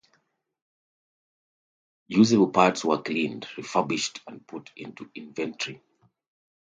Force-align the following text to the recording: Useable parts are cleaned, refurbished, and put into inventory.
Useable 2.07 2.49
parts 2.49 2.83
are 2.85 3.03
cleaned, 3.03 3.47
refurbished, 3.55 4.21
and 4.25 4.47
put 4.47 4.71
into 4.75 5.11
inventory. 5.13 5.83